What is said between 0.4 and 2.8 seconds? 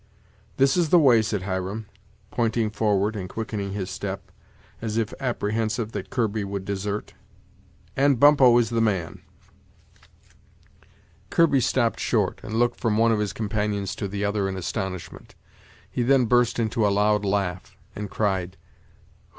"This is the way," said Hiram, pointing